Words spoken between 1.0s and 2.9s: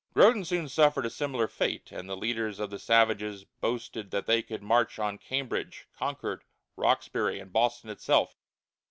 a similar fate, and the leaders of the